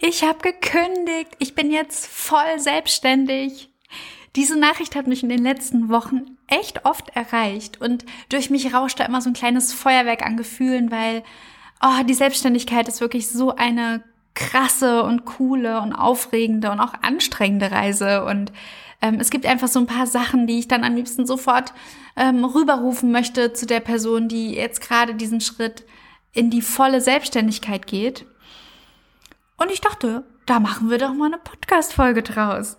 [0.00, 1.30] ich habe gekündigt.
[1.38, 3.70] Ich bin jetzt voll selbstständig.
[4.34, 9.00] Diese Nachricht hat mich in den letzten Wochen echt oft erreicht und durch mich rauscht
[9.00, 11.22] da immer so ein kleines Feuerwerk an Gefühlen, weil
[11.82, 14.02] oh, die Selbstständigkeit ist wirklich so eine
[14.34, 18.52] krasse und coole und aufregende und auch anstrengende Reise und
[19.02, 21.72] ähm, es gibt einfach so ein paar Sachen, die ich dann am liebsten sofort
[22.16, 25.84] ähm, rüberrufen möchte zu der Person, die jetzt gerade diesen Schritt
[26.32, 28.26] in die volle Selbstständigkeit geht.
[29.58, 32.76] Und ich dachte, da machen wir doch mal eine Podcast-Folge draus.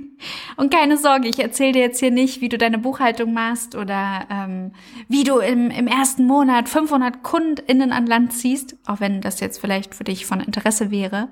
[0.56, 4.26] Und keine Sorge, ich erzähle dir jetzt hier nicht, wie du deine Buchhaltung machst oder
[4.30, 4.72] ähm,
[5.08, 9.60] wie du im, im ersten Monat 500 KundInnen an Land ziehst, auch wenn das jetzt
[9.60, 11.28] vielleicht für dich von Interesse wäre.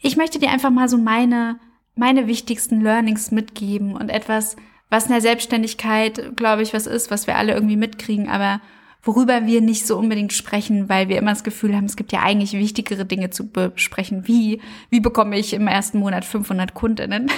[0.00, 1.58] Ich möchte dir einfach mal so meine,
[1.94, 4.56] meine wichtigsten Learnings mitgeben und etwas,
[4.88, 8.60] was in der Selbstständigkeit, glaube ich, was ist, was wir alle irgendwie mitkriegen, aber
[9.02, 12.20] worüber wir nicht so unbedingt sprechen, weil wir immer das Gefühl haben, es gibt ja
[12.20, 17.30] eigentlich wichtigere Dinge zu besprechen, wie, wie bekomme ich im ersten Monat 500 Kundinnen.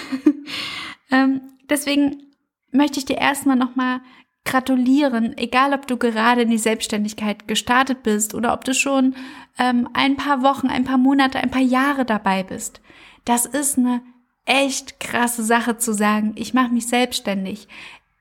[1.10, 1.40] ähm,
[1.70, 2.22] deswegen
[2.70, 4.00] möchte ich dir erstmal nochmal
[4.44, 9.14] gratulieren, egal ob du gerade in die Selbstständigkeit gestartet bist oder ob du schon
[9.58, 12.82] ähm, ein paar Wochen, ein paar Monate, ein paar Jahre dabei bist.
[13.24, 14.02] Das ist eine
[14.44, 17.68] echt krasse Sache zu sagen, ich mache mich selbstständig.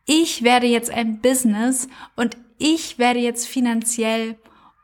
[0.06, 4.38] Ich werde jetzt ein Business und ich werde jetzt finanziell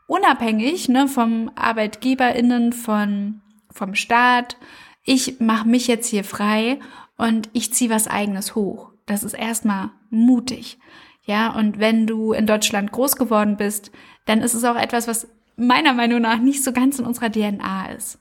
[0.06, 3.40] unabhängig ne, vom ArbeitgeberInnen, von,
[3.72, 4.58] vom Staat.
[5.06, 6.80] Ich mache mich jetzt hier frei
[7.18, 8.92] und ich ziehe was eigenes hoch.
[9.06, 10.78] Das ist erstmal mutig.
[11.24, 13.92] Ja, und wenn du in Deutschland groß geworden bist,
[14.26, 17.94] dann ist es auch etwas, was meiner Meinung nach nicht so ganz in unserer DNA
[17.94, 18.20] ist.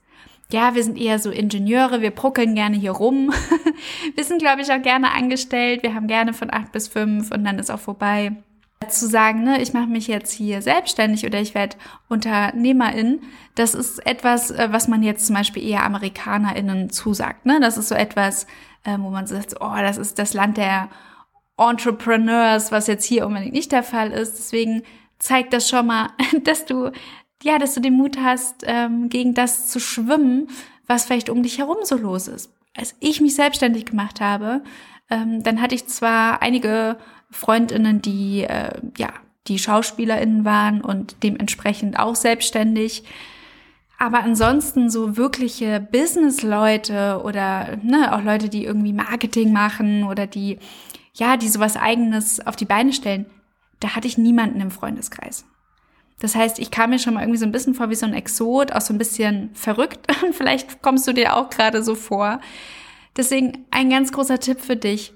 [0.52, 3.32] Ja, wir sind eher so Ingenieure, wir bruckeln gerne hier rum.
[4.14, 5.82] wir sind, glaube ich, auch gerne angestellt.
[5.82, 8.36] Wir haben gerne von acht bis fünf und dann ist auch vorbei
[8.86, 11.76] zu sagen, ne, ich mache mich jetzt hier selbstständig oder ich werde
[12.08, 13.20] Unternehmerin,
[13.54, 17.44] das ist etwas, äh, was man jetzt zum Beispiel eher AmerikanerInnen zusagt.
[17.44, 17.58] Ne?
[17.60, 18.46] Das ist so etwas,
[18.84, 20.88] ähm, wo man sagt, oh, das ist das Land der
[21.56, 24.38] Entrepreneurs, was jetzt hier unbedingt nicht der Fall ist.
[24.38, 24.82] Deswegen
[25.18, 26.10] zeigt das schon mal,
[26.44, 26.92] dass du,
[27.42, 30.48] ja, dass du den Mut hast, ähm, gegen das zu schwimmen,
[30.86, 32.52] was vielleicht um dich herum so los ist.
[32.76, 34.62] Als ich mich selbstständig gemacht habe,
[35.10, 36.96] ähm, dann hatte ich zwar einige
[37.30, 39.08] Freundinnen, die äh, ja
[39.46, 43.04] die Schauspielerinnen waren und dementsprechend auch selbstständig.
[43.98, 50.58] Aber ansonsten so wirkliche Business-Leute oder ne, auch Leute, die irgendwie Marketing machen oder die
[51.18, 53.26] ja, die sowas eigenes auf die Beine stellen,
[53.80, 55.44] da hatte ich niemanden im Freundeskreis.
[56.20, 58.14] Das heißt, ich kam mir schon mal irgendwie so ein bisschen vor wie so ein
[58.14, 60.06] Exot, auch so ein bisschen verrückt.
[60.32, 62.40] Vielleicht kommst du dir auch gerade so vor.
[63.16, 65.12] Deswegen ein ganz großer Tipp für dich.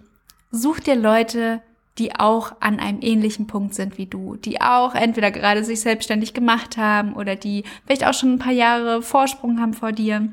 [0.51, 1.63] Such dir Leute,
[1.99, 6.33] die auch an einem ähnlichen Punkt sind wie du, die auch entweder gerade sich selbstständig
[6.33, 10.33] gemacht haben oder die vielleicht auch schon ein paar Jahre Vorsprung haben vor dir.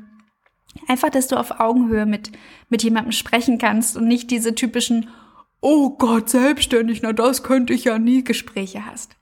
[0.88, 2.30] Einfach, dass du auf Augenhöhe mit,
[2.68, 5.10] mit jemandem sprechen kannst und nicht diese typischen,
[5.60, 9.16] oh Gott, selbstständig, na das könnte ich ja nie Gespräche hast.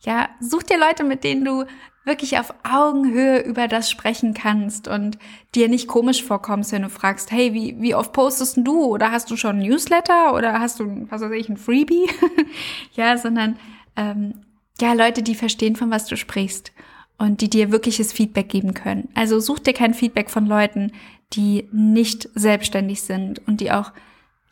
[0.00, 1.64] Ja, such dir Leute, mit denen du
[2.06, 5.18] wirklich auf Augenhöhe über das sprechen kannst und
[5.54, 8.84] dir nicht komisch vorkommst, wenn du fragst, hey, wie, wie oft postest du?
[8.84, 10.32] Oder hast du schon ein Newsletter?
[10.32, 12.08] Oder hast du, was weiß ich, ein Freebie?
[12.92, 13.56] ja, sondern
[13.96, 14.34] ähm,
[14.80, 16.72] ja, Leute, die verstehen, von was du sprichst
[17.18, 19.08] und die dir wirkliches Feedback geben können.
[19.14, 20.92] Also such dir kein Feedback von Leuten,
[21.32, 23.92] die nicht selbstständig sind und die auch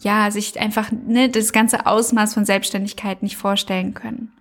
[0.00, 4.32] ja sich einfach ne, das ganze Ausmaß von Selbstständigkeit nicht vorstellen können.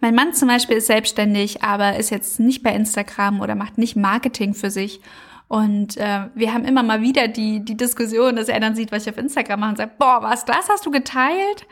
[0.00, 3.96] Mein Mann zum Beispiel ist selbstständig, aber ist jetzt nicht bei Instagram oder macht nicht
[3.96, 5.00] Marketing für sich.
[5.48, 9.06] Und äh, wir haben immer mal wieder die, die Diskussion, dass er dann sieht, was
[9.06, 11.66] ich auf Instagram mache und sagt, boah, was, das hast du geteilt?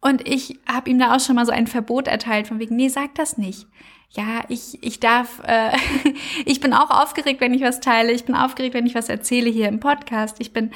[0.00, 2.88] Und ich habe ihm da auch schon mal so ein Verbot erteilt, von wegen, nee,
[2.88, 3.66] sag das nicht.
[4.10, 5.72] Ja, ich, ich darf, äh,
[6.44, 8.12] ich bin auch aufgeregt, wenn ich was teile.
[8.12, 10.36] Ich bin aufgeregt, wenn ich was erzähle hier im Podcast.
[10.38, 10.70] Ich bin,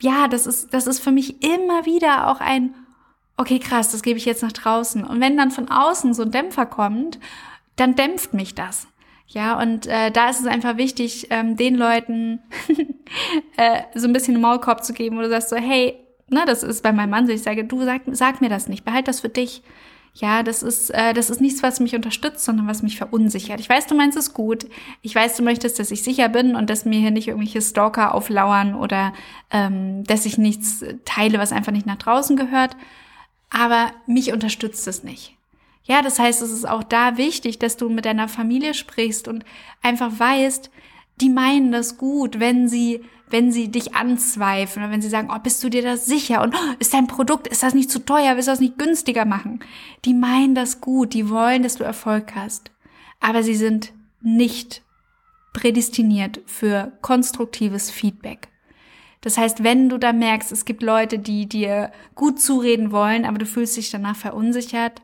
[0.00, 2.74] ja, das ist, das ist für mich immer wieder auch ein
[3.36, 5.04] okay, krass, das gebe ich jetzt nach draußen.
[5.04, 7.18] Und wenn dann von außen so ein Dämpfer kommt,
[7.76, 8.86] dann dämpft mich das.
[9.26, 12.40] Ja, und äh, da ist es einfach wichtig, ähm, den Leuten
[13.56, 15.94] äh, so ein bisschen einen Maulkorb zu geben, wo du sagst so, hey,
[16.28, 18.84] ne, das ist bei meinem Mann so, ich sage, du sag, sag mir das nicht,
[18.84, 19.62] behalt das für dich.
[20.14, 23.60] Ja, das ist, äh, das ist nichts, was mich unterstützt, sondern was mich verunsichert.
[23.60, 24.66] Ich weiß, du meinst es gut.
[25.00, 28.14] Ich weiß, du möchtest, dass ich sicher bin und dass mir hier nicht irgendwelche Stalker
[28.14, 29.14] auflauern oder
[29.50, 32.76] ähm, dass ich nichts teile, was einfach nicht nach draußen gehört
[33.52, 35.36] aber mich unterstützt es nicht.
[35.84, 39.44] Ja, das heißt, es ist auch da wichtig, dass du mit deiner Familie sprichst und
[39.82, 40.70] einfach weißt,
[41.20, 45.38] die meinen das gut, wenn sie, wenn sie dich anzweifeln oder wenn sie sagen, oh,
[45.38, 48.36] bist du dir das sicher und oh, ist dein Produkt, ist das nicht zu teuer,
[48.36, 49.60] willst du das nicht günstiger machen?
[50.04, 52.70] Die meinen das gut, die wollen, dass du Erfolg hast,
[53.20, 54.82] aber sie sind nicht
[55.52, 58.51] prädestiniert für konstruktives Feedback.
[59.22, 63.38] Das heißt, wenn du da merkst, es gibt Leute, die dir gut zureden wollen, aber
[63.38, 65.00] du fühlst dich danach verunsichert,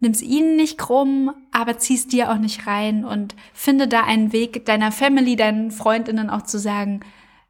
[0.00, 4.66] nimm's ihnen nicht krumm, aber ziehst dir auch nicht rein und finde da einen Weg,
[4.66, 7.00] deiner Family, deinen Freundinnen auch zu sagen,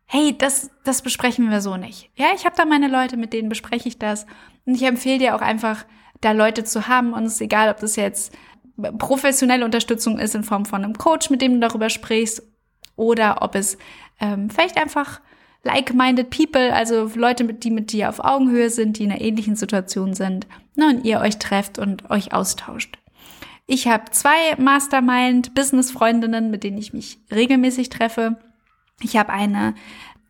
[0.06, 2.10] hey, das, das besprechen wir so nicht.
[2.16, 4.26] Ja, ich habe da meine Leute, mit denen bespreche ich das.
[4.66, 5.84] Und ich empfehle dir auch einfach,
[6.20, 7.12] da Leute zu haben.
[7.14, 8.32] Und es ist egal, ob das jetzt
[8.98, 12.42] professionelle Unterstützung ist in Form von einem Coach, mit dem du darüber sprichst,
[12.96, 13.76] oder ob es
[14.20, 15.20] ähm, vielleicht einfach
[15.64, 20.14] like-minded people, also Leute, die mit dir auf Augenhöhe sind, die in einer ähnlichen Situation
[20.14, 20.46] sind,
[20.76, 22.98] ne, und ihr euch trefft und euch austauscht.
[23.66, 28.36] Ich habe zwei Mastermind-Business-Freundinnen, mit denen ich mich regelmäßig treffe.
[29.00, 29.74] Ich habe eine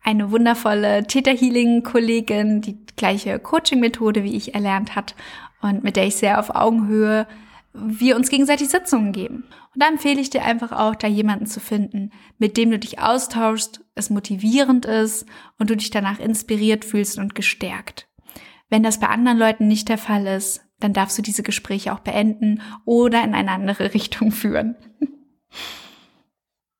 [0.05, 5.15] eine wundervolle Theta Healing Kollegin, die gleiche Coaching Methode wie ich erlernt hat
[5.61, 7.25] und mit der ich sehr auf Augenhöhe
[7.75, 9.45] wir uns gegenseitig Sitzungen geben.
[9.73, 12.99] Und da empfehle ich dir einfach auch, da jemanden zu finden, mit dem du dich
[12.99, 15.25] austauschst, es motivierend ist
[15.59, 18.07] und du dich danach inspiriert fühlst und gestärkt.
[18.69, 21.99] Wenn das bei anderen Leuten nicht der Fall ist, dann darfst du diese Gespräche auch
[21.99, 24.75] beenden oder in eine andere Richtung führen.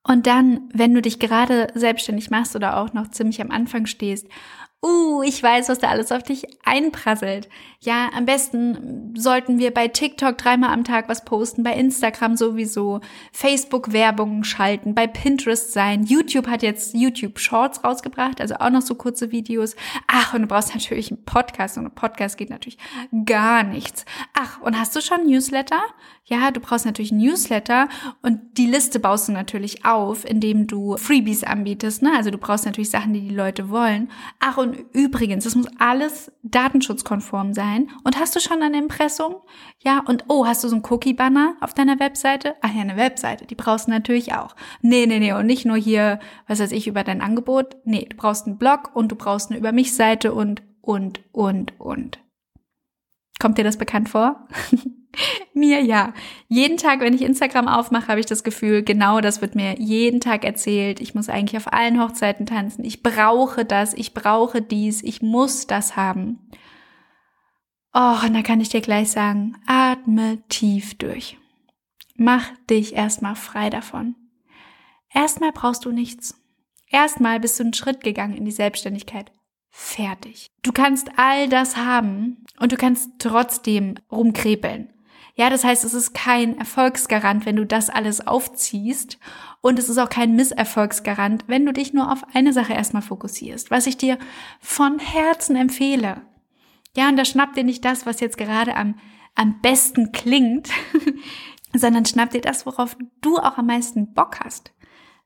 [0.07, 4.27] Und dann, wenn du dich gerade selbstständig machst oder auch noch ziemlich am Anfang stehst
[4.83, 7.49] uh, ich weiß, was da alles auf dich einprasselt.
[7.79, 13.01] Ja, am besten sollten wir bei TikTok dreimal am Tag was posten, bei Instagram sowieso,
[13.31, 16.03] Facebook Werbungen schalten, bei Pinterest sein.
[16.03, 19.75] YouTube hat jetzt YouTube Shorts rausgebracht, also auch noch so kurze Videos.
[20.07, 22.77] Ach, und du brauchst natürlich einen Podcast und ein Podcast geht natürlich
[23.25, 24.05] gar nichts.
[24.33, 25.81] Ach, und hast du schon Newsletter?
[26.27, 27.87] Ja, du brauchst natürlich ein Newsletter
[28.23, 32.01] und die Liste baust du natürlich auf, indem du Freebies anbietest.
[32.01, 32.13] Ne?
[32.17, 34.09] Also du brauchst natürlich Sachen, die die Leute wollen.
[34.39, 37.91] Ach und übrigens, das muss alles datenschutzkonform sein.
[38.03, 39.35] Und hast du schon ein Impressum?
[39.83, 42.55] Ja, und oh, hast du so einen Cookie-Banner auf deiner Webseite?
[42.61, 44.55] Ach ja, eine Webseite, die brauchst du natürlich auch.
[44.81, 47.77] Nee, nee, nee, und nicht nur hier, was weiß ich, über dein Angebot.
[47.85, 52.19] Nee, du brauchst einen Blog und du brauchst eine Über mich-Seite und, und, und, und.
[53.39, 54.47] Kommt dir das bekannt vor?
[55.53, 56.13] mir ja.
[56.47, 60.21] Jeden Tag, wenn ich Instagram aufmache, habe ich das Gefühl, genau das wird mir jeden
[60.21, 60.99] Tag erzählt.
[61.01, 62.83] Ich muss eigentlich auf allen Hochzeiten tanzen.
[62.83, 66.39] Ich brauche das, ich brauche dies, ich muss das haben.
[67.93, 71.37] Oh, und da kann ich dir gleich sagen, atme tief durch.
[72.17, 74.15] Mach dich erstmal frei davon.
[75.13, 76.41] Erstmal brauchst du nichts.
[76.89, 79.31] Erstmal bist du einen Schritt gegangen in die Selbstständigkeit.
[79.69, 80.51] Fertig.
[80.63, 84.93] Du kannst all das haben und du kannst trotzdem rumkrepeln.
[85.37, 89.19] Ja, das heißt, es ist kein Erfolgsgarant, wenn du das alles aufziehst.
[89.59, 93.69] Und es ist auch kein Misserfolgsgarant, wenn du dich nur auf eine Sache erstmal fokussierst.
[93.69, 94.17] Was ich dir
[94.61, 96.21] von Herzen empfehle.
[96.95, 98.95] Ja, und da schnapp dir nicht das, was jetzt gerade am,
[99.35, 100.69] am besten klingt,
[101.73, 104.71] sondern schnapp dir das, worauf du auch am meisten Bock hast.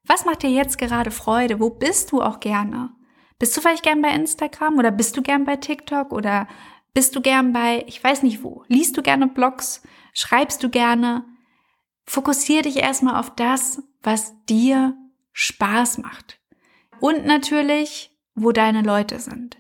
[0.07, 1.59] Was macht dir jetzt gerade Freude?
[1.59, 2.89] Wo bist du auch gerne?
[3.37, 6.47] Bist du vielleicht gern bei Instagram oder bist du gern bei TikTok oder
[6.93, 9.83] bist du gern bei, ich weiß nicht wo, liest du gerne Blogs,
[10.13, 11.25] schreibst du gerne?
[12.05, 14.95] Fokussier dich erstmal auf das, was dir
[15.33, 16.39] Spaß macht.
[16.99, 19.57] Und natürlich, wo deine Leute sind.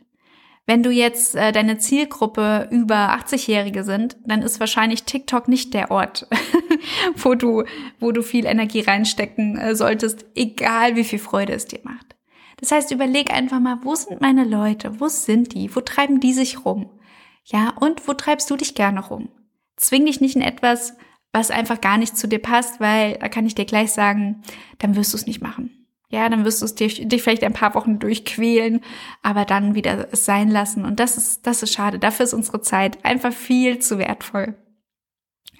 [0.65, 5.89] Wenn du jetzt äh, deine Zielgruppe über 80-Jährige sind, dann ist wahrscheinlich TikTok nicht der
[5.89, 6.27] Ort,
[7.15, 7.63] wo du,
[7.99, 12.15] wo du viel Energie reinstecken äh, solltest, egal wie viel Freude es dir macht.
[12.57, 14.99] Das heißt, überleg einfach mal, wo sind meine Leute?
[14.99, 15.75] Wo sind die?
[15.75, 16.91] Wo treiben die sich rum?
[17.45, 19.29] Ja, und wo treibst du dich gerne rum?
[19.79, 20.95] Zwing dich nicht in etwas,
[21.31, 24.41] was einfach gar nicht zu dir passt, weil da kann ich dir gleich sagen,
[24.77, 25.87] dann wirst du es nicht machen.
[26.11, 28.81] Ja, dann wirst du es dir, dich vielleicht ein paar Wochen durchquälen,
[29.21, 30.83] aber dann wieder es sein lassen.
[30.83, 31.99] Und das ist, das ist schade.
[31.99, 34.55] Dafür ist unsere Zeit einfach viel zu wertvoll.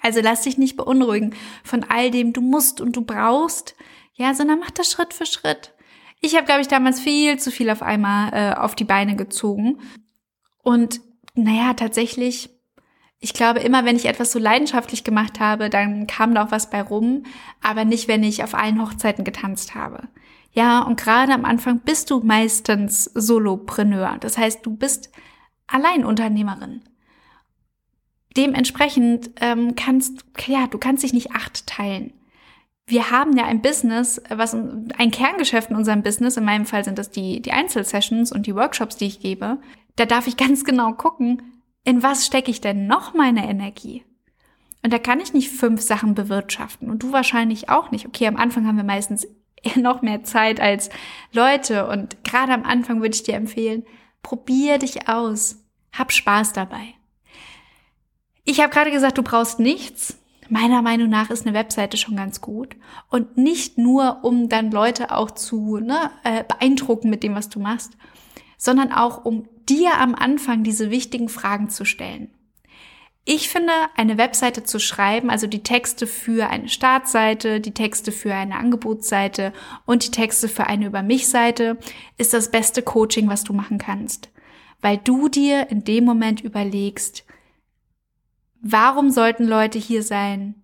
[0.02, 3.76] Also lass dich nicht beunruhigen von all dem, du musst und du brauchst,
[4.14, 5.72] ja, sondern mach das Schritt für Schritt.
[6.20, 9.78] Ich habe, glaube ich, damals viel zu viel auf einmal äh, auf die Beine gezogen.
[10.62, 11.00] Und
[11.34, 12.50] naja, tatsächlich,
[13.20, 16.70] ich glaube, immer wenn ich etwas so leidenschaftlich gemacht habe, dann kam da auch was
[16.70, 17.24] bei rum,
[17.62, 20.08] aber nicht, wenn ich auf allen Hochzeiten getanzt habe.
[20.52, 24.16] Ja, und gerade am Anfang bist du meistens Solopreneur.
[24.20, 25.10] Das heißt, du bist
[25.66, 26.82] Alleinunternehmerin.
[28.36, 32.12] Dementsprechend ähm, kannst, ja, du kannst dich nicht acht teilen
[32.90, 36.98] wir haben ja ein Business, was ein Kerngeschäft in unserem Business, in meinem Fall sind
[36.98, 39.58] das die, die Einzelsessions und die Workshops, die ich gebe.
[39.96, 44.04] Da darf ich ganz genau gucken, in was stecke ich denn noch meine Energie?
[44.82, 48.06] Und da kann ich nicht fünf Sachen bewirtschaften und du wahrscheinlich auch nicht.
[48.06, 49.26] Okay, am Anfang haben wir meistens
[49.76, 50.90] noch mehr Zeit als
[51.32, 53.84] Leute und gerade am Anfang würde ich dir empfehlen,
[54.22, 56.94] probier dich aus, hab Spaß dabei.
[58.44, 60.20] Ich habe gerade gesagt, du brauchst nichts
[60.50, 62.76] meiner Meinung nach ist eine Webseite schon ganz gut.
[63.08, 67.60] Und nicht nur, um dann Leute auch zu ne, äh, beeindrucken mit dem, was du
[67.60, 67.92] machst,
[68.58, 72.28] sondern auch, um dir am Anfang diese wichtigen Fragen zu stellen.
[73.24, 78.34] Ich finde, eine Webseite zu schreiben, also die Texte für eine Startseite, die Texte für
[78.34, 79.52] eine Angebotsseite
[79.86, 81.78] und die Texte für eine Über mich Seite,
[82.18, 84.30] ist das beste Coaching, was du machen kannst.
[84.80, 87.24] Weil du dir in dem Moment überlegst,
[88.60, 90.54] warum sollten Leute hier sein?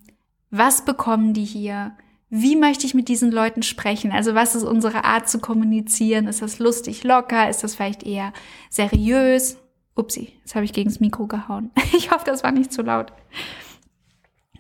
[0.51, 1.97] Was bekommen die hier?
[2.39, 4.13] Wie möchte ich mit diesen Leuten sprechen?
[4.13, 6.27] Also was ist unsere Art zu kommunizieren?
[6.27, 7.49] Ist das lustig, locker?
[7.49, 8.35] Ist das vielleicht eher
[8.69, 9.57] seriös?
[9.95, 11.71] Upsi, jetzt habe ich gegen das Mikro gehauen.
[11.97, 13.11] Ich hoffe, das war nicht zu laut.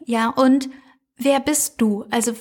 [0.06, 0.70] Ja, und
[1.18, 2.06] wer bist du?
[2.10, 2.32] Also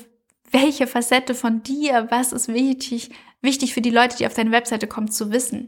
[0.52, 3.10] welche Facette von dir, was ist wichtig,
[3.42, 5.68] wichtig für die Leute, die auf deine Webseite kommen, zu wissen?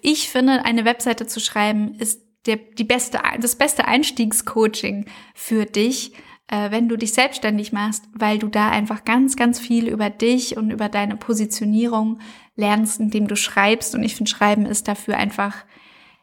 [0.00, 6.14] Ich finde, eine Webseite zu schreiben ist der, die beste, das beste Einstiegscoaching für dich,
[6.48, 10.56] äh, wenn du dich selbstständig machst, weil du da einfach ganz, ganz viel über dich
[10.56, 12.20] und über deine Positionierung
[12.56, 13.94] lernst, indem du schreibst.
[13.94, 15.64] Und ich finde, Schreiben ist dafür einfach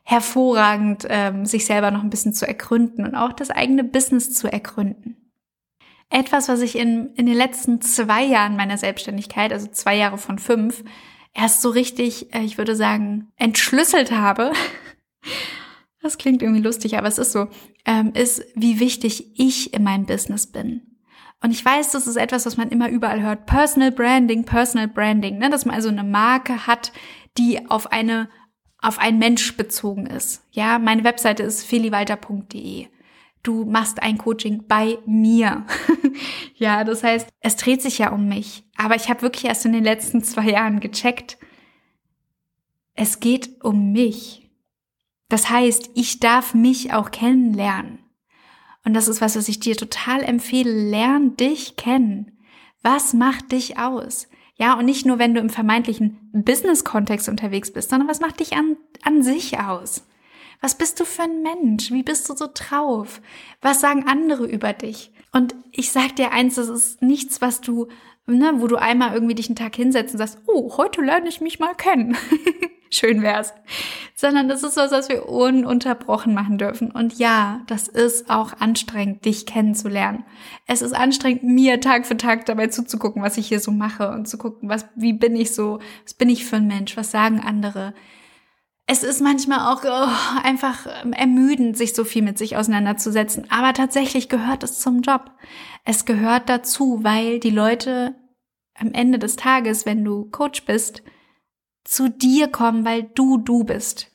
[0.04, 4.52] hervorragend, ähm, sich selber noch ein bisschen zu ergründen und auch das eigene Business zu
[4.52, 5.18] ergründen.
[6.10, 10.40] Etwas, was ich in, in den letzten zwei Jahren meiner Selbstständigkeit, also zwei Jahre von
[10.40, 10.84] fünf,
[11.34, 14.52] erst so richtig, äh, ich würde sagen, entschlüsselt habe,
[16.02, 17.48] das klingt irgendwie lustig, aber es ist so,
[17.86, 20.82] ähm, ist, wie wichtig ich in meinem Business bin.
[21.44, 23.48] Und ich weiß, das ist etwas, was man immer überall hört.
[23.48, 25.50] Personal Branding, Personal Branding, ne?
[25.50, 26.92] dass man also eine Marke hat,
[27.38, 28.30] die auf eine
[28.82, 30.44] auf einen Mensch bezogen ist.
[30.52, 32.88] Ja, meine Webseite ist feliwalter.de.
[33.44, 35.66] Du machst ein Coaching bei mir.
[36.56, 38.64] ja, das heißt, es dreht sich ja um mich.
[38.76, 41.38] Aber ich habe wirklich erst in den letzten zwei Jahren gecheckt,
[42.94, 44.41] es geht um mich.
[45.32, 48.00] Das heißt, ich darf mich auch kennenlernen.
[48.84, 50.90] Und das ist was, was ich dir total empfehle.
[50.90, 52.38] Lern dich kennen.
[52.84, 54.28] Was macht dich aus?
[54.56, 58.58] Ja, und nicht nur, wenn du im vermeintlichen Business-Kontext unterwegs bist, sondern was macht dich
[58.58, 60.06] an, an sich aus?
[60.60, 61.92] Was bist du für ein Mensch?
[61.92, 63.22] Wie bist du so drauf?
[63.62, 65.14] Was sagen andere über dich?
[65.32, 67.88] Und ich sag dir eins, das ist nichts, was du,
[68.26, 71.40] ne, wo du einmal irgendwie dich einen Tag hinsetzt und sagst, oh, heute lerne ich
[71.40, 72.18] mich mal kennen.
[72.94, 73.54] Schön wär's.
[74.16, 76.92] Sondern das ist was, was wir ununterbrochen machen dürfen.
[76.92, 80.26] Und ja, das ist auch anstrengend, dich kennenzulernen.
[80.68, 84.28] Es ist anstrengend, mir Tag für Tag dabei zuzugucken, was ich hier so mache und
[84.28, 87.40] zu gucken, was, wie bin ich so, was bin ich für ein Mensch, was sagen
[87.40, 87.94] andere.
[88.88, 93.50] Es ist manchmal auch oh, einfach ermüdend, sich so viel mit sich auseinanderzusetzen.
[93.50, 95.32] Aber tatsächlich gehört es zum Job.
[95.86, 98.16] Es gehört dazu, weil die Leute
[98.76, 101.04] am Ende des Tages, wenn du Coach bist,
[101.84, 104.12] zu dir kommen, weil du du bist.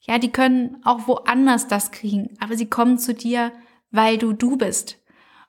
[0.00, 3.52] Ja, die können auch woanders das kriegen, aber sie kommen zu dir,
[3.90, 4.98] weil du du bist.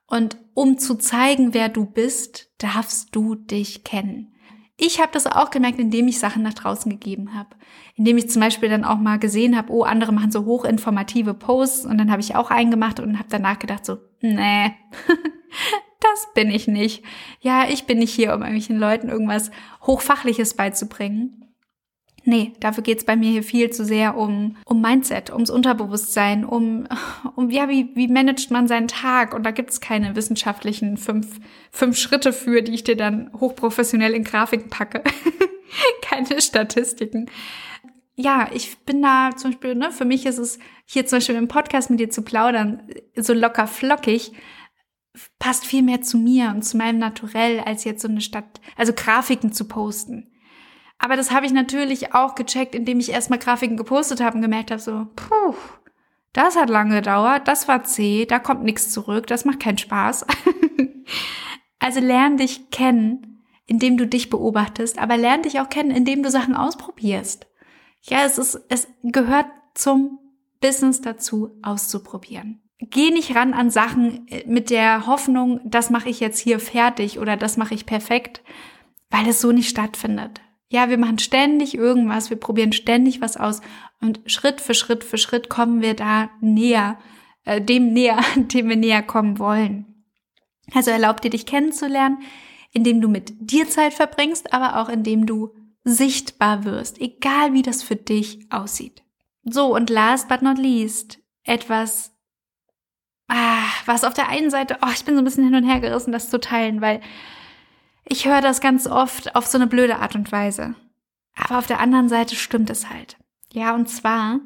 [0.08, 4.36] Und um zu zeigen, wer du bist, darfst du dich kennen.
[4.78, 7.50] Ich habe das auch gemerkt, indem ich Sachen nach draußen gegeben habe.
[7.96, 11.86] Indem ich zum Beispiel dann auch mal gesehen habe, oh, andere machen so hochinformative Posts
[11.86, 14.74] und dann habe ich auch einen gemacht und habe danach gedacht so, nee,
[16.02, 17.04] das bin ich nicht.
[17.40, 19.50] Ja, ich bin nicht hier, um irgendwelchen Leuten irgendwas
[19.82, 21.45] Hochfachliches beizubringen.
[22.28, 26.88] Nee, dafür geht's bei mir hier viel zu sehr um, um Mindset, ums Unterbewusstsein, um,
[27.36, 29.36] um ja, wie, wie managt man seinen Tag?
[29.36, 31.40] Und da gibt's keine wissenschaftlichen fünf,
[31.70, 35.04] fünf Schritte für, die ich dir dann hochprofessionell in Grafiken packe.
[36.02, 37.30] keine Statistiken.
[38.16, 41.48] Ja, ich bin da zum Beispiel, ne, für mich ist es hier zum Beispiel im
[41.48, 42.82] Podcast mit dir zu plaudern,
[43.16, 44.32] so locker flockig,
[45.38, 48.94] passt viel mehr zu mir und zu meinem Naturell, als jetzt so eine Stadt, also
[48.94, 50.32] Grafiken zu posten.
[50.98, 54.72] Aber das habe ich natürlich auch gecheckt, indem ich erstmal Grafiken gepostet habe und gemerkt
[54.72, 55.56] habe, so, puh,
[56.34, 60.26] das hat lange gedauert, das war zäh, da kommt nichts zurück, das macht keinen Spaß.
[61.80, 66.30] also lern dich kennen, indem du dich beobachtest, aber lern dich auch kennen, indem du
[66.30, 67.48] Sachen ausprobierst.
[68.02, 70.20] Ja, es ist, es gehört zum
[70.62, 72.62] Business dazu, auszuprobieren.
[72.80, 77.20] Geh nicht ran an Sachen äh, mit der Hoffnung, das mache ich jetzt hier fertig
[77.20, 78.44] oder das mache ich perfekt,
[79.10, 80.42] weil es so nicht stattfindet.
[80.76, 83.62] Ja, wir machen ständig irgendwas, wir probieren ständig was aus
[84.02, 87.00] und Schritt für Schritt für Schritt kommen wir da näher,
[87.46, 90.04] äh, dem näher, dem wir näher kommen wollen.
[90.74, 92.18] Also erlaub dir, dich kennenzulernen,
[92.74, 95.56] indem du mit dir Zeit verbringst, aber auch indem du
[95.86, 99.02] sichtbar wirst, egal wie das für dich aussieht.
[99.46, 102.12] So, und last but not least, etwas,
[103.30, 105.80] ah, was auf der einen Seite, oh, ich bin so ein bisschen hin und her
[105.80, 107.00] gerissen, das zu teilen, weil
[108.08, 110.76] ich höre das ganz oft auf so eine blöde Art und Weise.
[111.36, 113.18] Aber auf der anderen Seite stimmt es halt.
[113.52, 114.40] Ja, und zwar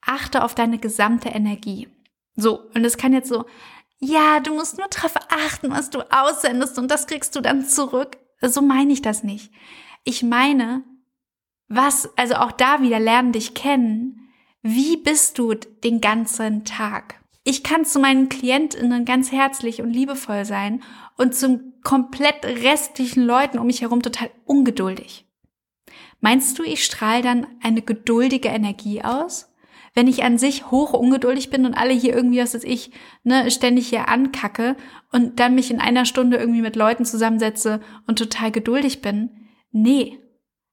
[0.00, 1.88] achte auf deine gesamte Energie.
[2.36, 3.44] So, und es kann jetzt so
[3.98, 8.18] ja, du musst nur darauf achten, was du aussendest und das kriegst du dann zurück.
[8.40, 9.52] So meine ich das nicht.
[10.04, 10.84] Ich meine,
[11.68, 14.30] was, also auch da wieder lernen dich kennen.
[14.62, 17.20] Wie bist du den ganzen Tag?
[17.48, 20.82] Ich kann zu meinen KlientInnen ganz herzlich und liebevoll sein
[21.16, 25.26] und zum komplett restlichen Leuten um mich herum total ungeduldig.
[26.20, 29.54] Meinst du, ich strahle dann eine geduldige Energie aus?
[29.94, 32.90] Wenn ich an sich hoch ungeduldig bin und alle hier irgendwie, was weiß ich,
[33.22, 34.74] ne, ständig hier ankacke
[35.12, 39.30] und dann mich in einer Stunde irgendwie mit Leuten zusammensetze und total geduldig bin?
[39.70, 40.18] Nee.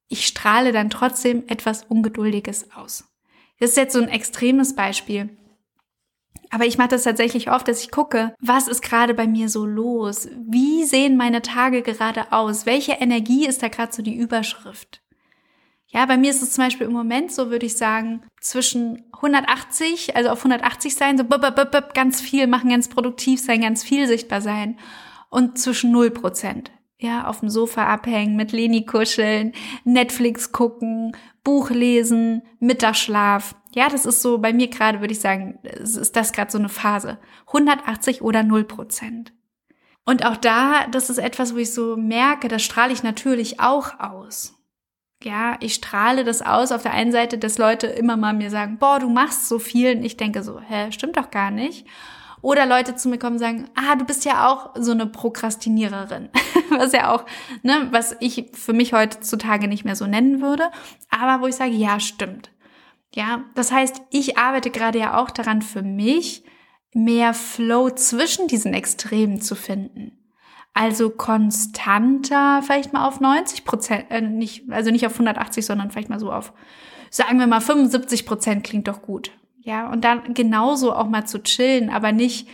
[0.08, 3.04] Ich strahle dann trotzdem etwas Ungeduldiges aus.
[3.60, 5.38] Das ist jetzt so ein extremes Beispiel.
[6.54, 9.66] Aber ich mache das tatsächlich oft, dass ich gucke, was ist gerade bei mir so
[9.66, 10.30] los?
[10.38, 12.68] Wie sehen meine Tage gerade aus?
[12.68, 15.02] Welche Energie ist da gerade so die Überschrift?
[15.88, 20.16] Ja, bei mir ist es zum Beispiel im Moment so, würde ich sagen, zwischen 180,
[20.16, 24.78] also auf 180 sein, so ganz viel machen, ganz produktiv sein, ganz viel sichtbar sein
[25.32, 26.70] und zwischen 0 Prozent.
[27.04, 29.52] Ja, auf dem Sofa abhängen, mit Leni kuscheln,
[29.84, 33.56] Netflix gucken, Buch lesen, Mittagsschlaf.
[33.76, 36.70] Ja, das ist so bei mir gerade, würde ich sagen, ist das gerade so eine
[36.70, 37.20] Phase.
[37.48, 39.34] 180 oder 0 Prozent.
[40.06, 44.00] Und auch da, das ist etwas, wo ich so merke, das strahle ich natürlich auch
[44.00, 44.54] aus
[45.26, 48.78] ja, ich strahle das aus auf der einen Seite, dass Leute immer mal mir sagen,
[48.78, 49.96] boah, du machst so viel.
[49.96, 51.88] Und ich denke so, hä, stimmt doch gar nicht.
[52.44, 56.30] Oder Leute zu mir kommen und sagen, ah, du bist ja auch so eine Prokrastiniererin.
[56.70, 57.26] was ja auch,
[57.64, 60.70] ne, was ich für mich heutzutage nicht mehr so nennen würde.
[61.10, 62.52] Aber wo ich sage, ja, stimmt.
[63.16, 66.44] Ja, das heißt, ich arbeite gerade ja auch daran für mich,
[66.94, 70.12] mehr Flow zwischen diesen Extremen zu finden.
[70.74, 76.10] Also konstanter, vielleicht mal auf 90 Prozent, äh, nicht, also nicht auf 180, sondern vielleicht
[76.10, 76.52] mal so auf,
[77.10, 79.32] sagen wir mal 75 Prozent klingt doch gut.
[79.64, 82.48] Ja, und dann genauso auch mal zu chillen, aber nicht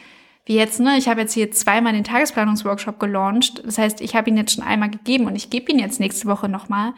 [0.45, 3.63] wie jetzt, ne, ich habe jetzt hier zweimal den Tagesplanungsworkshop gelauncht.
[3.65, 6.27] Das heißt, ich habe ihn jetzt schon einmal gegeben und ich gebe ihn jetzt nächste
[6.27, 6.93] Woche nochmal.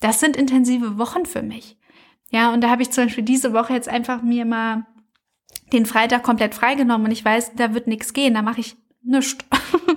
[0.00, 1.76] Das sind intensive Wochen für mich.
[2.30, 4.86] Ja, und da habe ich zum Beispiel diese Woche jetzt einfach mir mal
[5.72, 9.38] den Freitag komplett freigenommen und ich weiß, da wird nichts gehen, da mache ich nichts.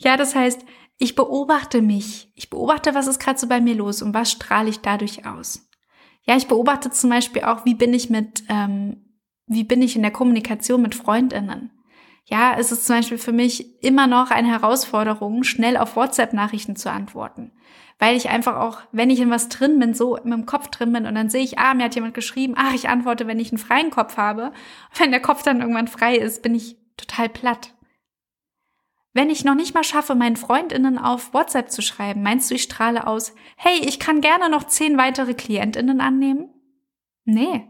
[0.00, 0.64] Ja, das heißt,
[0.98, 2.30] ich beobachte mich.
[2.36, 5.67] Ich beobachte, was ist gerade so bei mir los und was strahle ich dadurch aus.
[6.28, 8.98] Ja, ich beobachte zum Beispiel auch, wie bin ich mit, ähm,
[9.46, 11.70] wie bin ich in der Kommunikation mit Freundinnen.
[12.26, 16.90] Ja, es ist zum Beispiel für mich immer noch eine Herausforderung, schnell auf WhatsApp-Nachrichten zu
[16.92, 17.52] antworten.
[17.98, 20.92] Weil ich einfach auch, wenn ich in was drin bin, so in meinem Kopf drin
[20.92, 23.50] bin und dann sehe ich, ah, mir hat jemand geschrieben, ach, ich antworte, wenn ich
[23.50, 24.52] einen freien Kopf habe.
[24.98, 27.72] Wenn der Kopf dann irgendwann frei ist, bin ich total platt.
[29.14, 32.62] Wenn ich noch nicht mal schaffe, meinen Freundinnen auf WhatsApp zu schreiben, meinst du, ich
[32.62, 36.50] strahle aus, hey, ich kann gerne noch zehn weitere Klientinnen annehmen?
[37.24, 37.68] Nee.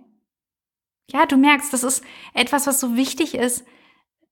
[1.10, 3.64] Ja, du merkst, das ist etwas, was so wichtig ist,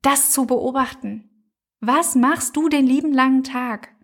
[0.02, 1.52] das zu beobachten.
[1.80, 3.95] Was machst du den lieben langen Tag?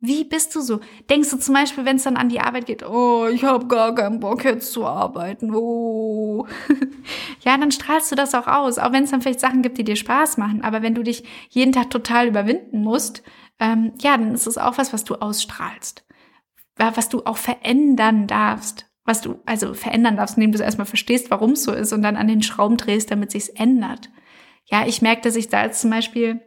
[0.00, 0.80] Wie bist du so?
[1.08, 3.94] Denkst du zum Beispiel, wenn es dann an die Arbeit geht, oh, ich habe gar
[3.94, 6.46] keinen Bock jetzt zu arbeiten, oh.
[7.40, 9.84] ja, dann strahlst du das auch aus, auch wenn es dann vielleicht Sachen gibt, die
[9.84, 10.62] dir Spaß machen.
[10.62, 13.22] Aber wenn du dich jeden Tag total überwinden musst,
[13.58, 16.04] ähm, ja, dann ist es auch was, was du ausstrahlst.
[16.76, 18.86] Was du auch verändern darfst.
[19.06, 22.16] Was du also verändern darfst, indem du erstmal verstehst, warum es so ist und dann
[22.16, 24.10] an den Schrauben drehst, damit sich's ändert.
[24.66, 26.40] Ja, ich merke, dass ich da jetzt zum Beispiel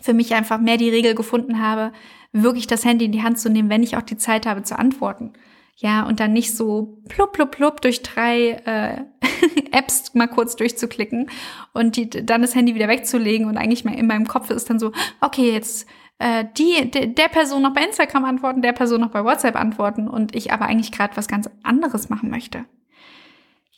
[0.00, 1.92] für mich einfach mehr die Regel gefunden habe,
[2.32, 4.78] wirklich das Handy in die Hand zu nehmen, wenn ich auch die Zeit habe zu
[4.78, 5.32] antworten.
[5.76, 9.04] Ja, und dann nicht so plupp, plupp, plupp durch drei äh,
[9.72, 11.30] Apps mal kurz durchzuklicken
[11.72, 14.78] und die, dann das Handy wieder wegzulegen und eigentlich mal in meinem Kopf ist dann
[14.78, 15.88] so, okay, jetzt
[16.18, 20.06] äh, die, de, der Person noch bei Instagram antworten, der Person noch bei WhatsApp antworten
[20.06, 22.66] und ich aber eigentlich gerade was ganz anderes machen möchte.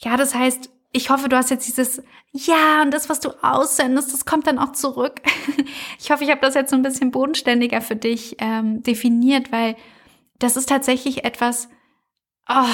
[0.01, 2.03] Ja, das heißt, ich hoffe, du hast jetzt dieses
[2.33, 5.23] Ja und das, was du aussendest, das kommt dann auch zurück.
[5.99, 9.77] ich hoffe, ich habe das jetzt so ein bisschen bodenständiger für dich ähm, definiert, weil
[10.39, 11.69] das ist tatsächlich etwas,
[12.49, 12.67] oh,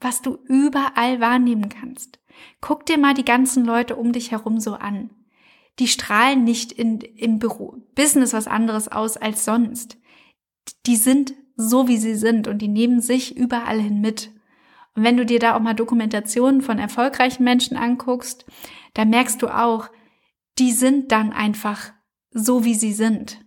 [0.00, 2.18] was du überall wahrnehmen kannst.
[2.60, 5.10] Guck dir mal die ganzen Leute um dich herum so an.
[5.78, 9.96] Die strahlen nicht in, im Büro, Business was anderes aus als sonst.
[10.86, 14.30] Die sind so, wie sie sind und die nehmen sich überall hin mit.
[14.94, 18.44] Und wenn du dir da auch mal Dokumentationen von erfolgreichen Menschen anguckst,
[18.94, 19.88] da merkst du auch,
[20.58, 21.92] die sind dann einfach
[22.30, 23.40] so, wie sie sind.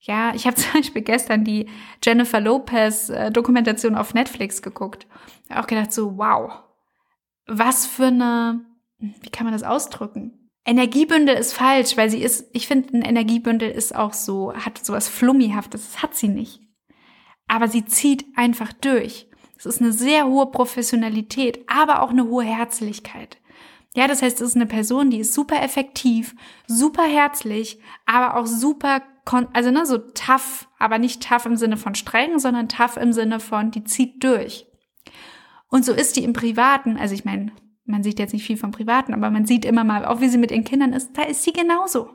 [0.00, 1.68] Ja, ich habe zum Beispiel gestern die
[2.04, 5.06] Jennifer Lopez äh, Dokumentation auf Netflix geguckt.
[5.50, 6.62] Auch gedacht so, wow,
[7.46, 8.64] was für eine,
[8.98, 10.50] wie kann man das ausdrücken?
[10.64, 15.08] Energiebündel ist falsch, weil sie ist, ich finde, ein Energiebündel ist auch so, hat sowas
[15.08, 16.60] Flummihaftes, das hat sie nicht.
[17.46, 19.28] Aber sie zieht einfach durch.
[19.56, 23.38] Es ist eine sehr hohe Professionalität, aber auch eine hohe Herzlichkeit.
[23.94, 26.34] Ja, das heißt, es ist eine Person, die ist super effektiv,
[26.66, 29.02] super herzlich, aber auch super,
[29.54, 33.40] also ne, so tough, aber nicht tough im Sinne von streng, sondern tough im Sinne
[33.40, 34.66] von, die zieht durch.
[35.68, 37.52] Und so ist die im Privaten, also ich meine,
[37.86, 40.38] man sieht jetzt nicht viel vom Privaten, aber man sieht immer mal, auch wie sie
[40.38, 42.10] mit ihren Kindern ist, da ist sie genauso.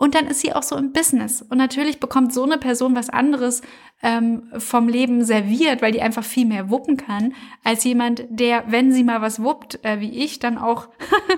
[0.00, 1.42] Und dann ist sie auch so im Business.
[1.42, 3.62] Und natürlich bekommt so eine Person was anderes
[4.00, 7.34] ähm, vom Leben serviert, weil die einfach viel mehr wuppen kann,
[7.64, 10.88] als jemand, der, wenn sie mal was wuppt, äh, wie ich, dann auch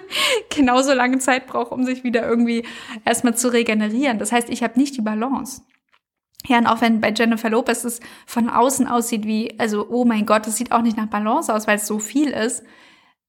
[0.55, 2.67] genauso lange Zeit braucht, um sich wieder irgendwie
[3.07, 4.19] erstmal zu regenerieren.
[4.19, 5.63] Das heißt, ich habe nicht die Balance.
[6.47, 10.27] Ja, und auch wenn bei Jennifer Lopez es von außen aussieht wie, also, oh mein
[10.27, 12.63] Gott, es sieht auch nicht nach Balance aus, weil es so viel ist.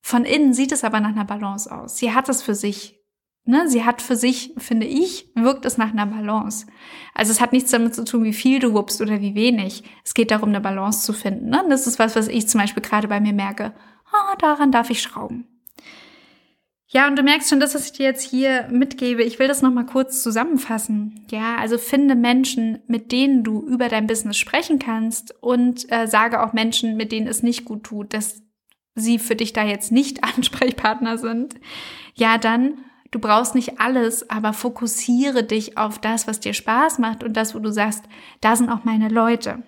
[0.02, 1.98] Von innen sieht es aber nach einer Balance aus.
[1.98, 3.01] Sie hat es für sich
[3.43, 6.67] Ne, sie hat für sich, finde ich, wirkt es nach einer Balance.
[7.15, 9.84] Also es hat nichts damit zu tun, wie viel du wuppst oder wie wenig.
[10.06, 11.49] Es geht darum, eine Balance zu finden.
[11.49, 11.63] Ne?
[11.67, 13.73] Das ist was, was ich zum Beispiel gerade bei mir merke.
[14.12, 15.47] Ah, daran darf ich schrauben.
[16.93, 19.62] Ja, und du merkst schon, das, was ich dir jetzt hier mitgebe, ich will das
[19.62, 21.25] nochmal kurz zusammenfassen.
[21.32, 26.43] Ja, also finde Menschen, mit denen du über dein Business sprechen kannst und äh, sage
[26.43, 28.43] auch Menschen, mit denen es nicht gut tut, dass
[28.93, 31.56] sie für dich da jetzt nicht Ansprechpartner sind.
[32.13, 32.80] Ja, dann
[33.12, 37.54] Du brauchst nicht alles, aber fokussiere dich auf das, was dir Spaß macht und das,
[37.54, 38.06] wo du sagst,
[38.39, 39.63] da sind auch meine Leute.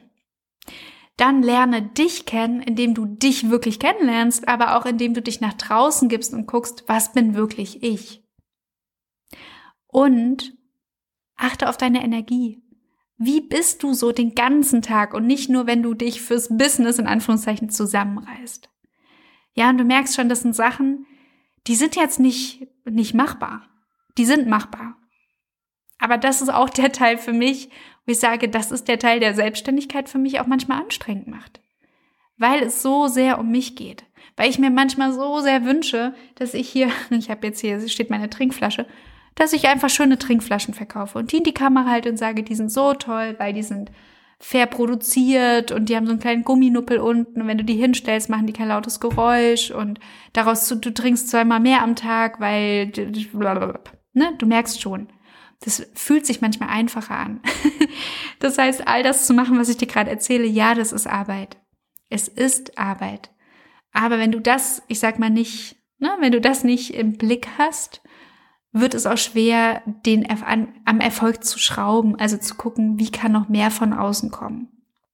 [1.17, 5.53] Dann lerne dich kennen, indem du dich wirklich kennenlernst, aber auch indem du dich nach
[5.53, 8.23] draußen gibst und guckst, was bin wirklich ich.
[9.87, 10.53] Und
[11.35, 12.63] achte auf deine Energie.
[13.17, 16.97] Wie bist du so den ganzen Tag und nicht nur, wenn du dich fürs Business
[16.97, 18.69] in Anführungszeichen zusammenreißt?
[19.53, 21.05] Ja, und du merkst schon, das sind Sachen,
[21.67, 23.67] die sind jetzt nicht, nicht machbar.
[24.17, 24.95] Die sind machbar.
[25.99, 27.69] Aber das ist auch der Teil für mich,
[28.05, 31.61] wo ich sage, das ist der Teil der Selbstständigkeit für mich auch manchmal anstrengend macht.
[32.37, 34.03] Weil es so sehr um mich geht.
[34.35, 38.09] Weil ich mir manchmal so sehr wünsche, dass ich hier, ich habe jetzt hier, steht
[38.09, 38.85] meine Trinkflasche,
[39.35, 42.55] dass ich einfach schöne Trinkflaschen verkaufe und die in die Kamera halte und sage, die
[42.55, 43.91] sind so toll, weil die sind
[44.43, 48.29] fair produziert und die haben so einen kleinen Gumminuppel unten und wenn du die hinstellst,
[48.29, 50.01] machen die kein lautes Geräusch und
[50.33, 52.87] daraus du, du trinkst zweimal mehr am Tag, weil
[54.13, 55.07] ne, du merkst schon.
[55.61, 57.39] Das fühlt sich manchmal einfacher an.
[58.39, 61.55] das heißt, all das zu machen, was ich dir gerade erzähle, ja, das ist Arbeit.
[62.09, 63.31] Es ist Arbeit.
[63.93, 67.47] Aber wenn du das, ich sag mal nicht, ne, wenn du das nicht im Blick
[67.57, 68.02] hast,
[68.73, 70.27] wird es auch schwer, den
[70.85, 74.69] am Erfolg zu schrauben, also zu gucken, wie kann noch mehr von außen kommen.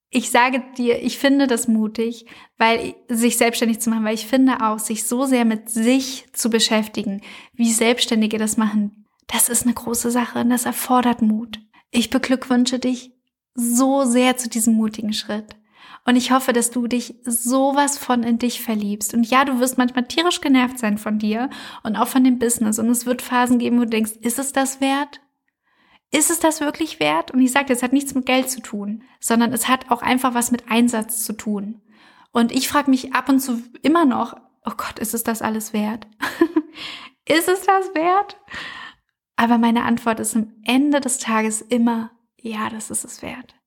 [0.09, 2.25] Ich sage dir, ich finde das mutig,
[2.57, 6.49] weil sich selbstständig zu machen, weil ich finde auch, sich so sehr mit sich zu
[6.49, 7.21] beschäftigen,
[7.53, 11.59] wie Selbstständige das machen, das ist eine große Sache und das erfordert Mut.
[11.91, 13.11] Ich beglückwünsche dich
[13.53, 15.55] so sehr zu diesem mutigen Schritt.
[16.09, 19.13] Und ich hoffe, dass du dich sowas von in dich verliebst.
[19.13, 21.51] Und ja, du wirst manchmal tierisch genervt sein von dir
[21.83, 22.79] und auch von dem Business.
[22.79, 25.21] Und es wird Phasen geben, wo du denkst, ist es das wert?
[26.09, 27.29] Ist es das wirklich wert?
[27.29, 30.33] Und ich sage, es hat nichts mit Geld zu tun, sondern es hat auch einfach
[30.33, 31.79] was mit Einsatz zu tun.
[32.31, 34.33] Und ich frage mich ab und zu immer noch,
[34.65, 36.07] oh Gott, ist es das alles wert?
[37.25, 38.35] ist es das wert?
[39.35, 43.58] Aber meine Antwort ist am Ende des Tages immer, ja, das ist es wert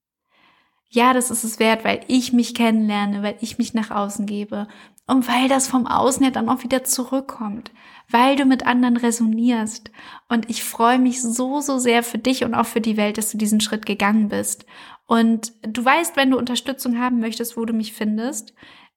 [0.95, 4.69] ja, das ist es wert, weil ich mich kennenlerne, weil ich mich nach außen gebe
[5.07, 7.73] und weil das vom Außen ja dann auch wieder zurückkommt,
[8.11, 9.91] weil du mit anderen resonierst.
[10.29, 13.31] Und ich freue mich so, so sehr für dich und auch für die Welt, dass
[13.31, 14.67] du diesen Schritt gegangen bist.
[15.07, 18.53] Und du weißt, wenn du Unterstützung haben möchtest, wo du mich findest.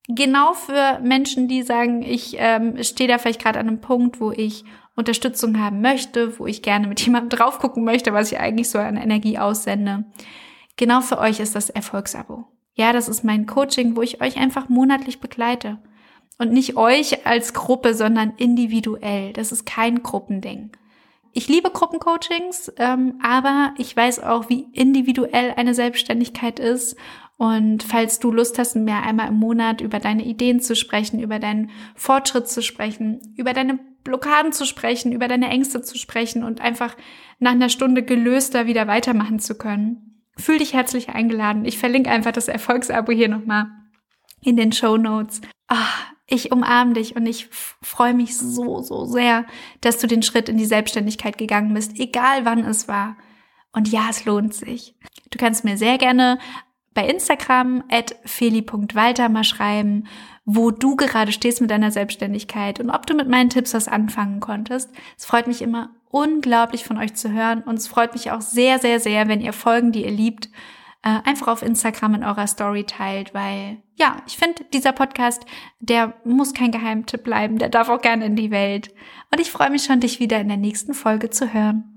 [0.10, 4.31] Genau für Menschen, die sagen, ich ähm, stehe da vielleicht gerade an einem Punkt, wo
[4.34, 4.65] ich
[4.97, 8.79] Unterstützung haben möchte, wo ich gerne mit jemandem drauf gucken möchte, was ich eigentlich so
[8.79, 10.03] an Energie aussende.
[10.77, 12.45] Genau für euch ist das Erfolgsabo.
[12.73, 15.79] Ja, das ist mein Coaching, wo ich euch einfach monatlich begleite.
[16.38, 19.31] Und nicht euch als Gruppe, sondern individuell.
[19.31, 20.71] Das ist kein Gruppending.
[21.31, 26.95] Ich liebe Gruppencoachings, ähm, aber ich weiß auch, wie individuell eine Selbstständigkeit ist.
[27.38, 31.39] Und falls du Lust hast, mehr einmal im Monat über deine Ideen zu sprechen, über
[31.39, 36.61] deinen Fortschritt zu sprechen, über deine Blockaden zu sprechen, über deine Ängste zu sprechen und
[36.61, 36.95] einfach
[37.39, 40.05] nach einer Stunde gelöster wieder weitermachen zu können,
[40.38, 41.65] Fühl dich herzlich eingeladen.
[41.65, 43.67] Ich verlinke einfach das Erfolgsabo hier nochmal
[44.41, 45.41] in den Show Notes.
[45.67, 47.48] Ach, ich umarme dich und ich
[47.82, 49.45] freue mich so, so sehr,
[49.82, 53.17] dass du den Schritt in die Selbstständigkeit gegangen bist, egal wann es war.
[53.71, 54.95] Und ja, es lohnt sich.
[55.32, 56.39] Du kannst mir sehr gerne
[56.93, 60.08] bei Instagram at feli.walter mal schreiben,
[60.45, 64.39] wo du gerade stehst mit deiner Selbstständigkeit und ob du mit meinen Tipps was anfangen
[64.39, 64.91] konntest.
[65.17, 68.80] Es freut mich immer unglaublich von euch zu hören und es freut mich auch sehr,
[68.80, 70.45] sehr, sehr, wenn ihr Folgen, die ihr liebt,
[71.04, 75.45] äh, einfach auf Instagram in eurer Story teilt, weil ja, ich finde, dieser Podcast,
[75.82, 78.93] der muss kein Geheimtipp bleiben, der darf auch gerne in die Welt.
[79.30, 81.94] Und ich freue mich schon, dich wieder in der nächsten Folge zu hören.